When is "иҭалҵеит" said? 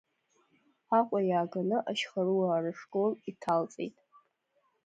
3.29-3.95